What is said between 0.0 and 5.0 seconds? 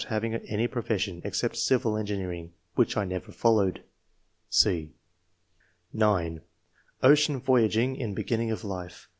153 having any profession, except civil engineering, which I never followed/' (c)